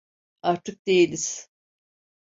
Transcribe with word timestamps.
Artık 0.41 0.87
değiliz. 0.87 1.49